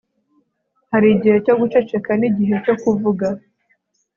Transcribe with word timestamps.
hari 0.91 1.07
igihe 1.15 1.37
cyo 1.45 1.53
guceceka, 1.59 2.11
n'igihe 2.19 2.53
cyo 2.65 2.73
kuvuga 2.81 3.27